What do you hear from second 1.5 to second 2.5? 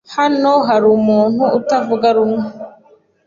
utavuga rumwe?